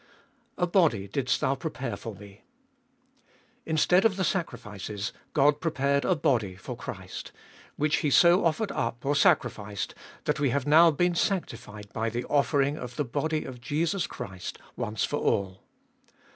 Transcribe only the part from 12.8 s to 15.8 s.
the body of Jesus Christ once for all.